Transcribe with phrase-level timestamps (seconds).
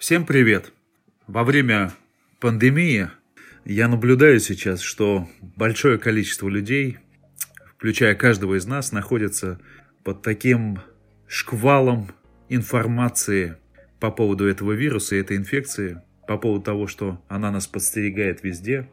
[0.00, 0.72] Всем привет!
[1.26, 1.92] Во время
[2.40, 3.10] пандемии
[3.66, 6.96] я наблюдаю сейчас, что большое количество людей,
[7.76, 9.60] включая каждого из нас, находится
[10.02, 10.80] под таким
[11.28, 12.08] шквалом
[12.48, 13.56] информации
[14.00, 18.88] по поводу этого вируса и этой инфекции, по поводу того, что она нас подстерегает везде.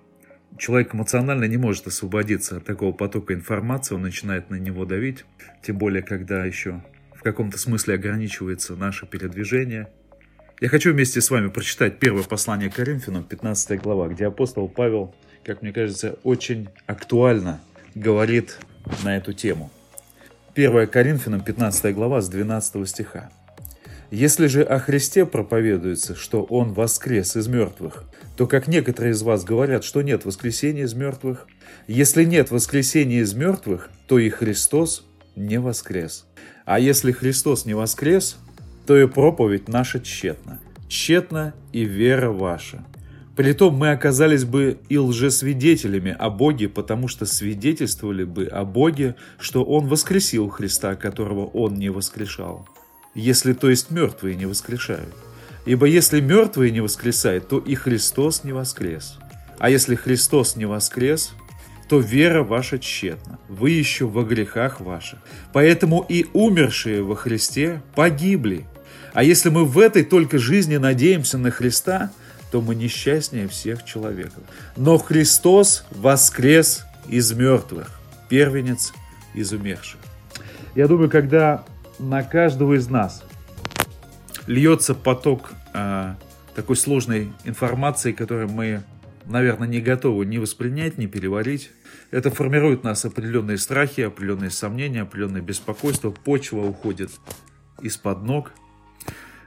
[0.58, 5.24] Человек эмоционально не может освободиться от такого потока информации, он начинает на него давить,
[5.64, 6.84] тем более, когда еще
[7.16, 9.88] в каком-то смысле ограничивается наше передвижение.
[10.60, 15.62] Я хочу вместе с вами прочитать первое послание Коринфянам, 15 глава, где апостол Павел, как
[15.62, 17.62] мне кажется, очень актуально
[17.94, 18.58] говорит
[19.04, 19.70] на эту тему.
[20.56, 23.30] 1 Коринфянам, 15 глава, с 12 стиха.
[24.10, 29.44] Если же о Христе проповедуется, что Он воскрес из мертвых, то как некоторые из вас
[29.44, 31.46] говорят, что нет воскресения из мертвых,
[31.86, 36.26] если нет воскресения из мертвых, то и Христос не воскрес.
[36.66, 38.38] А если Христос не воскрес,
[38.88, 40.60] то и проповедь наша тщетна.
[40.88, 42.86] Тщетна и вера ваша.
[43.36, 49.64] Притом мы оказались бы и лжесвидетелями о Боге, потому что свидетельствовали бы о Боге, что
[49.64, 52.68] Он воскресил Христа, которого Он не воскрешал
[53.18, 55.14] если то есть мертвые не воскрешают.
[55.66, 59.18] Ибо если мертвые не воскресают, то и Христос не воскрес.
[59.58, 61.34] А если Христос не воскрес,
[61.90, 65.20] то вера ваша тщетна, вы еще во грехах ваших.
[65.52, 68.68] Поэтому и умершие во Христе погибли.
[69.14, 72.12] А если мы в этой только жизни надеемся на Христа,
[72.52, 74.44] то мы несчастнее всех человеков.
[74.76, 78.94] Но Христос воскрес из мертвых, первенец
[79.34, 80.00] из умерших.
[80.76, 81.66] Я думаю, когда
[82.00, 83.24] на каждого из нас
[84.46, 86.14] льется поток э,
[86.56, 88.84] такой сложной информации, которую мы,
[89.26, 91.72] наверное, не готовы ни воспринять, ни переварить.
[92.12, 96.12] Это формирует нас определенные страхи, определенные сомнения, определенное беспокойство.
[96.12, 97.12] Почва уходит
[97.82, 98.52] из-под ног.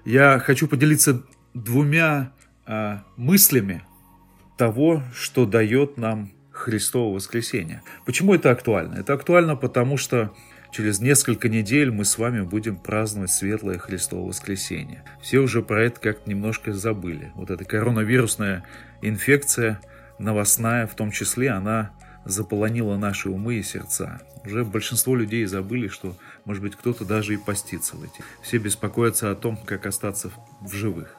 [0.05, 1.23] Я хочу поделиться
[1.55, 2.33] двумя
[2.67, 3.83] э, мыслями
[4.57, 7.83] того, что дает нам Христово воскресение.
[8.05, 8.97] Почему это актуально?
[8.97, 10.35] Это актуально потому, что
[10.73, 15.03] Через несколько недель мы с вами будем праздновать Светлое Христово Воскресенье.
[15.21, 17.33] Все уже про это как-то немножко забыли.
[17.35, 18.65] Вот эта коронавирусная
[19.03, 19.81] инфекция,
[20.21, 21.91] новостная в том числе, она
[22.25, 24.21] заполонила наши умы и сердца.
[24.45, 28.23] Уже большинство людей забыли, что, может быть, кто-то даже и постится в эти.
[28.43, 30.31] Все беспокоятся о том, как остаться
[30.61, 31.17] в живых.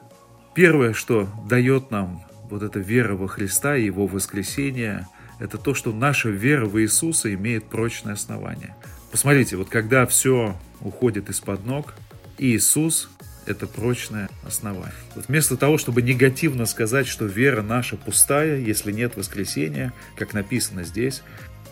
[0.54, 5.06] Первое, что дает нам вот эта вера во Христа и Его воскресение,
[5.38, 8.76] это то, что наша вера в Иисуса имеет прочное основание.
[9.10, 11.94] Посмотрите, вот когда все уходит из-под ног,
[12.38, 13.10] Иисус–
[13.46, 14.92] это прочное основание.
[15.14, 20.84] Вот вместо того, чтобы негативно сказать, что вера наша пустая, если нет воскресения, как написано
[20.84, 21.22] здесь,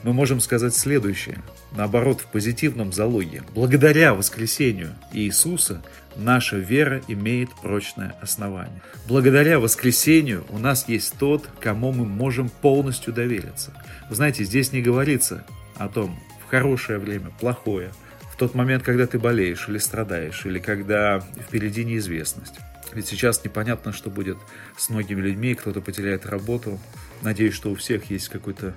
[0.03, 1.39] мы можем сказать следующее.
[1.73, 3.43] Наоборот, в позитивном залоге.
[3.55, 5.83] Благодаря воскресению Иисуса
[6.17, 8.83] наша вера имеет прочное основание.
[9.07, 13.73] Благодаря воскресению у нас есть тот, кому мы можем полностью довериться.
[14.09, 15.45] Вы знаете, здесь не говорится
[15.77, 16.19] о том,
[16.49, 17.91] хорошее время, плохое,
[18.33, 22.55] в тот момент, когда ты болеешь или страдаешь, или когда впереди неизвестность.
[22.93, 24.39] Ведь сейчас непонятно, что будет
[24.77, 26.81] с многими людьми, кто-то потеряет работу.
[27.23, 28.75] Надеюсь, что у всех есть какой-то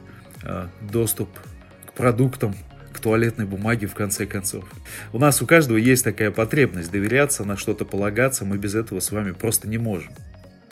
[0.82, 1.30] доступ
[1.86, 2.56] к продуктам,
[2.92, 4.66] к туалетной бумаге в конце концов.
[5.12, 9.12] У нас у каждого есть такая потребность доверяться, на что-то полагаться, мы без этого с
[9.12, 10.14] вами просто не можем.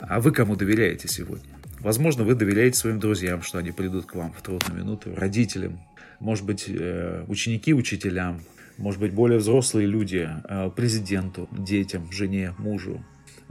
[0.00, 1.48] А вы кому доверяете сегодня?
[1.80, 5.80] Возможно, вы доверяете своим друзьям, что они придут к вам в трудную минуту, родителям,
[6.20, 8.40] может быть, э, ученики учителям,
[8.78, 13.04] может быть, более взрослые люди, э, президенту, детям, жене, мужу.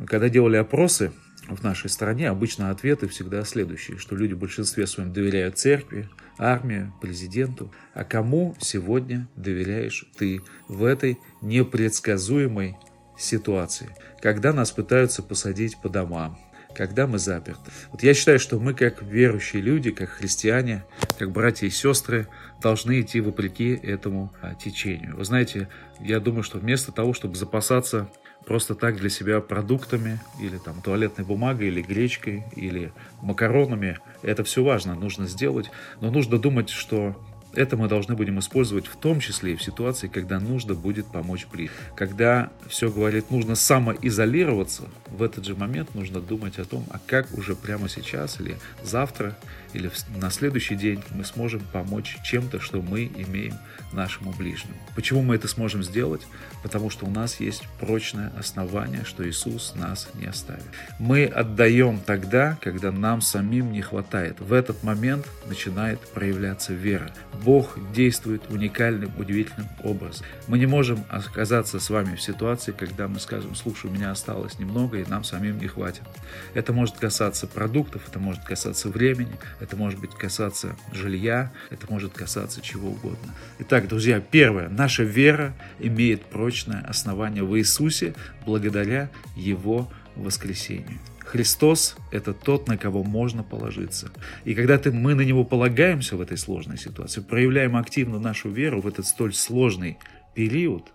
[0.08, 1.12] Когда делали опросы
[1.48, 6.92] в нашей стране, обычно ответы всегда следующие, что люди в большинстве своем доверяют церкви, армии,
[7.02, 7.74] президенту.
[7.94, 12.78] А кому сегодня доверяешь ты в этой непредсказуемой
[13.18, 13.90] ситуации,
[14.22, 16.40] когда нас пытаются посадить по домам,
[16.74, 17.72] когда мы заперты.
[17.92, 20.86] Вот я считаю, что мы, как верующие люди, как христиане,
[21.20, 22.28] как братья и сестры,
[22.62, 25.18] должны идти вопреки этому а, течению.
[25.18, 25.68] Вы знаете,
[26.00, 28.10] я думаю, что вместо того, чтобы запасаться
[28.46, 34.64] просто так для себя продуктами, или там туалетной бумагой, или гречкой, или макаронами, это все
[34.64, 37.16] важно, нужно сделать, но нужно думать, что
[37.54, 41.48] это мы должны будем использовать в том числе и в ситуации, когда нужно будет помочь
[41.52, 41.76] близким.
[41.96, 47.32] Когда все говорит, нужно самоизолироваться, в этот же момент нужно думать о том, а как
[47.38, 49.38] уже прямо сейчас или завтра
[49.74, 53.56] или на следующий день мы сможем помочь чем-то, что мы имеем
[53.94, 54.78] нашему ближнему.
[54.96, 56.22] Почему мы это сможем сделать?
[56.64, 60.64] Потому что у нас есть прочное основание, что Иисус нас не оставит.
[61.00, 64.40] Мы отдаем тогда, когда нам самим не хватает.
[64.40, 67.12] В этот момент начинает проявляться вера.
[67.44, 70.26] Бог действует уникальным, удивительным образом.
[70.48, 74.60] Мы не можем оказаться с вами в ситуации, когда мы скажем, слушай, у меня осталось
[74.60, 76.04] немного, и нам самим не хватит.
[76.54, 82.14] Это может касаться продуктов, это может касаться времени, это может быть касаться жилья, это может
[82.14, 83.34] касаться чего угодно.
[83.60, 84.70] Итак, друзья, первое.
[84.70, 88.14] Наша вера имеет прочное основание в Иисусе
[88.46, 91.00] благодаря Его воскресению.
[91.20, 94.12] Христос– это тот, на кого можно положиться.
[94.44, 98.82] И когда ты, мы на Него полагаемся в этой сложной ситуации, проявляем активно нашу веру
[98.82, 99.98] в этот столь сложный
[100.36, 100.92] период,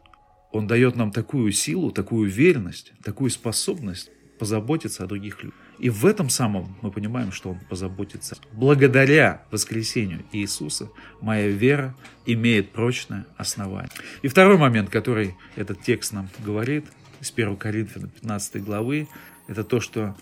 [0.53, 5.59] Он дает нам такую силу, такую уверенность, такую способность позаботиться о других людях.
[5.79, 8.37] И в этом самом мы понимаем, что Он позаботится.
[8.53, 10.91] Благодаря воскресению Иисуса
[11.21, 13.91] моя вера имеет прочное основание.
[14.23, 16.87] И второй момент, который этот текст нам говорит,
[17.21, 19.09] из 1 Коринфянам 15 главы,
[19.49, 20.17] это то, что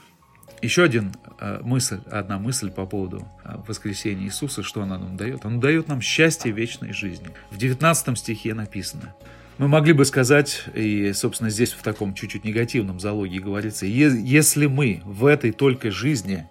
[0.63, 5.45] еще один э, мысль, одна мысль по поводу э, воскресения Иисуса, что она нам дает.
[5.45, 7.29] Он дает нам счастье вечной жизни.
[7.51, 9.15] В 19 стихе написано,
[9.59, 15.01] мы могли бы сказать, и, собственно, здесь в таком чуть-чуть негативном залоге говорится, если мы
[15.05, 16.49] в этой только жизни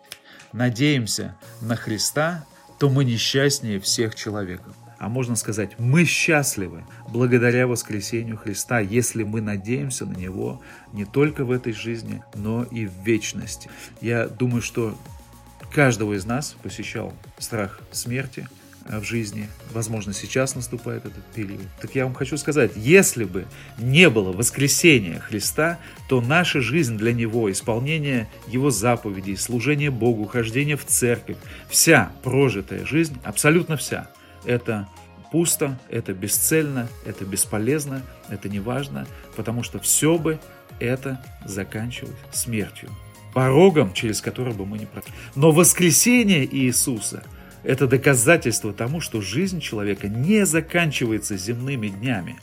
[0.54, 2.46] надеемся на Христа,
[2.80, 9.42] то мы несчастнее всех человеков а можно сказать, мы счастливы благодаря воскресению Христа, если мы
[9.42, 10.62] надеемся на Него
[10.94, 13.70] не только в этой жизни, но и в вечности.
[14.00, 14.98] Я думаю, что
[15.74, 18.48] каждого из нас посещал страх смерти
[18.86, 19.50] э, в жизни.
[19.74, 21.68] Возможно, сейчас наступает этот период.
[21.82, 23.46] Так я вам хочу сказать, если бы
[23.78, 30.78] не было воскресения Христа, то наша жизнь для Него, исполнение Его заповедей, служение Богу, хождение
[30.78, 31.36] в церковь,
[31.68, 34.08] вся прожитая жизнь, абсолютно вся–
[34.46, 34.88] это
[35.32, 40.40] пусто, это бесцельно, это бесполезно, это не важно, потому что все бы
[40.80, 42.90] это заканчивалось смертью,
[43.34, 45.12] порогом, через который бы мы не прошли.
[45.36, 47.24] Но воскресение Иисуса–
[47.64, 52.36] это доказательство тому, что жизнь человека не заканчивается земными днями.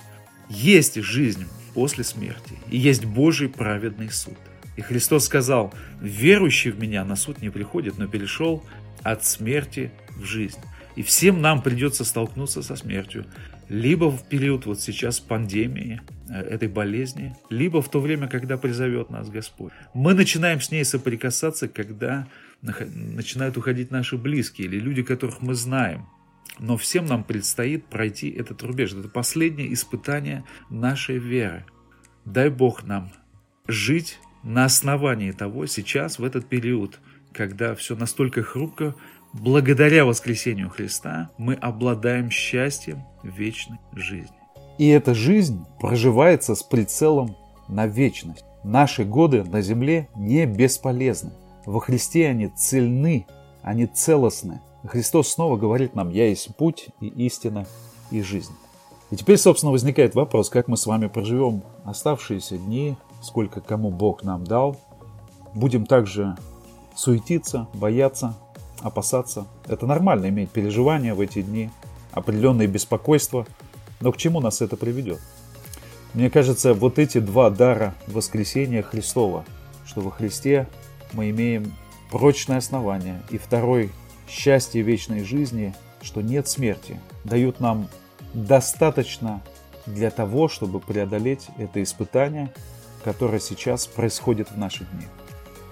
[0.49, 4.39] Есть жизнь после смерти, и есть Божий праведный суд.
[4.77, 8.65] И Христос сказал, верующий в Меня на суд не приходит, но перешел
[9.03, 10.59] от смерти в жизнь.
[10.97, 13.27] И всем нам придется столкнуться со смертью.
[13.69, 19.11] Либо в период вот сейчас пандемии, э, этой болезни, либо в то время, когда призовет
[19.11, 19.73] нас Господь.
[19.95, 22.27] Мы начинаем с ней соприкасаться, когда
[22.63, 26.07] начинают уходить наши близкие или люди, которых мы знаем.
[26.59, 28.93] Но всем нам предстоит пройти этот рубеж.
[28.93, 31.65] Это последнее испытание нашей веры.
[32.25, 33.13] Дай Бог нам
[33.67, 36.99] жить на основании того сейчас, в этот период,
[37.33, 38.95] когда все настолько хрупко,
[39.33, 44.37] Благодаря воскресению Христа мы обладаем счастьем вечной жизни.
[44.77, 47.37] И эта жизнь проживается с прицелом
[47.69, 48.45] на вечность.
[48.65, 51.31] Наши годы на земле не бесполезны.
[51.65, 53.27] Во Христе они цельны,
[53.63, 54.61] они целостны.
[54.85, 57.67] Христос снова говорит нам, я есть путь и истина
[58.11, 58.55] и жизнь.
[59.13, 64.25] И теперь, собственно, возникает вопрос, как мы с вами проживем оставшиеся дни, сколько кому Бог
[64.25, 64.77] нам дал.
[65.55, 66.37] Будем также
[66.97, 68.35] суетиться, бояться,
[68.83, 69.47] опасаться.
[69.67, 71.71] Это нормально иметь переживания в эти дни,
[72.13, 73.47] определенные беспокойства.
[74.01, 75.21] Но к чему нас это приведет?
[76.15, 79.45] Мне кажется, вот эти два дара воскресения Христова,
[79.87, 80.69] что во Христе
[81.13, 81.73] мы имеем
[82.11, 83.91] прочное основание, и второй–
[84.29, 87.89] счастье вечной жизни, что нет смерти, дают нам
[88.33, 89.43] достаточно
[89.87, 92.53] для того, чтобы преодолеть это испытание,
[93.05, 95.11] которое сейчас происходит в наших днях.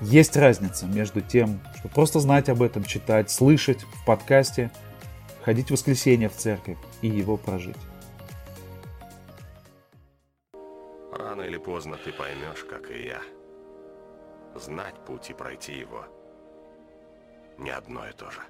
[0.01, 4.71] Есть разница между тем, что просто знать об этом, читать, слышать в подкасте,
[5.43, 7.77] ходить в воскресенье в церковь и его прожить.
[11.13, 13.21] Рано или поздно ты поймешь, как и я.
[14.55, 16.05] Знать путь и пройти его
[17.59, 18.41] не одно и то же.